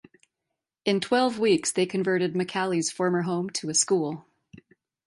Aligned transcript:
In 0.83 0.99
twelve 0.99 1.37
weeks, 1.37 1.71
they 1.71 1.85
converted 1.85 2.33
McCallie's 2.33 2.89
former 2.91 3.21
home 3.21 3.51
to 3.51 3.69
a 3.69 3.75
school. 3.75 4.25